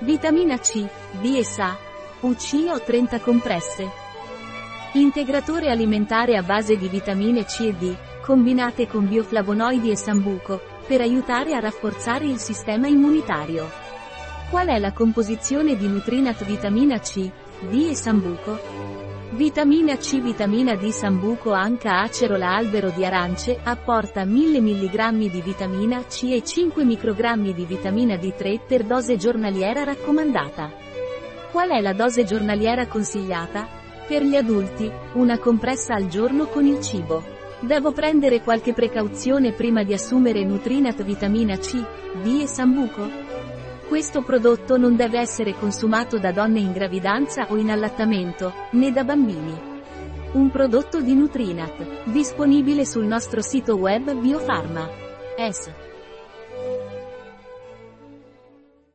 Vitamina 0.00 0.58
C, 0.58 0.86
D 1.20 1.38
e 1.38 1.44
SA. 1.44 1.76
UC 2.20 2.70
o 2.72 2.80
30 2.80 3.18
compresse. 3.18 3.90
Integratore 4.92 5.70
alimentare 5.70 6.36
a 6.36 6.42
base 6.42 6.76
di 6.76 6.88
vitamine 6.88 7.44
C 7.44 7.60
e 7.62 7.72
D, 7.74 7.96
combinate 8.22 8.86
con 8.86 9.08
bioflavonoidi 9.08 9.90
e 9.90 9.96
sambuco, 9.96 10.60
per 10.86 11.00
aiutare 11.00 11.54
a 11.54 11.58
rafforzare 11.58 12.26
il 12.26 12.38
sistema 12.38 12.86
immunitario. 12.86 13.68
Qual 14.50 14.68
è 14.68 14.78
la 14.78 14.92
composizione 14.92 15.76
di 15.76 15.88
Nutrinat 15.88 16.44
vitamina 16.44 17.00
C, 17.00 17.28
D 17.68 17.88
e 17.90 17.94
sambuco? 17.96 19.17
Vitamina 19.30 19.96
C 19.98 20.22
Vitamina 20.22 20.74
D 20.74 20.88
Sambuco 20.88 21.52
Anca 21.52 22.00
Acerola 22.00 22.56
Albero 22.56 22.88
di 22.88 23.04
arance, 23.04 23.60
apporta 23.62 24.24
1000 24.24 24.60
mg 24.60 25.30
di 25.30 25.42
vitamina 25.42 26.02
C 26.06 26.30
e 26.32 26.42
5 26.42 26.82
microgrammi 26.82 27.52
di 27.52 27.66
vitamina 27.66 28.14
D3 28.14 28.58
per 28.66 28.84
dose 28.84 29.16
giornaliera 29.16 29.84
raccomandata. 29.84 30.72
Qual 31.52 31.68
è 31.68 31.80
la 31.82 31.92
dose 31.92 32.24
giornaliera 32.24 32.86
consigliata? 32.86 33.68
Per 34.06 34.22
gli 34.22 34.34
adulti, 34.34 34.90
una 35.12 35.38
compressa 35.38 35.94
al 35.94 36.06
giorno 36.06 36.46
con 36.46 36.64
il 36.64 36.80
cibo. 36.80 37.22
Devo 37.60 37.92
prendere 37.92 38.40
qualche 38.40 38.72
precauzione 38.72 39.52
prima 39.52 39.82
di 39.82 39.92
assumere 39.92 40.42
Nutrinat 40.42 41.02
vitamina 41.02 41.58
C, 41.58 41.84
D 42.22 42.40
e 42.40 42.46
Sambuco? 42.46 43.27
Questo 43.88 44.20
prodotto 44.20 44.76
non 44.76 44.96
deve 44.96 45.18
essere 45.18 45.54
consumato 45.54 46.18
da 46.18 46.30
donne 46.30 46.60
in 46.60 46.72
gravidanza 46.72 47.46
o 47.48 47.56
in 47.56 47.70
allattamento, 47.70 48.52
né 48.72 48.92
da 48.92 49.02
bambini. 49.02 49.58
Un 50.32 50.50
prodotto 50.50 51.00
di 51.00 51.14
Nutrinat, 51.14 52.04
disponibile 52.04 52.84
sul 52.84 53.06
nostro 53.06 53.40
sito 53.40 53.76
web 53.76 54.12
Biofarma. 54.12 54.86
S. 55.38 55.72